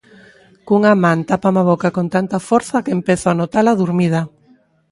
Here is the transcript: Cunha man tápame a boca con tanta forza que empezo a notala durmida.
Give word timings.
Cunha 0.67 0.93
man 1.03 1.17
tápame 1.29 1.59
a 1.63 1.67
boca 1.71 1.89
con 1.95 2.07
tanta 2.15 2.37
forza 2.49 2.83
que 2.85 2.95
empezo 2.99 3.25
a 3.29 3.37
notala 3.41 3.77
durmida. 3.81 4.21